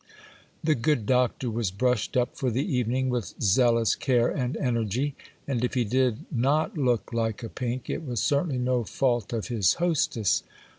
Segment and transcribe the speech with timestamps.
[0.63, 5.13] The good Doctor was brushed up for the evening with zealous care and energy;
[5.47, 9.49] and if he did not look like a pink, it was certainly no fault of
[9.49, 10.41] his hostess.